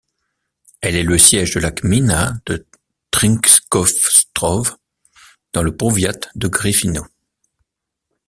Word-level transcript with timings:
Elle 0.81 0.95
est 0.95 1.03
le 1.03 1.19
siège 1.19 1.53
de 1.53 1.59
la 1.59 1.69
gmina 1.69 2.33
de 2.47 2.65
Trzcińsko-Zdrój, 3.11 4.69
dans 5.53 5.61
le 5.61 5.77
powiat 5.77 6.27
de 6.33 6.47
Gryfino. 6.47 7.05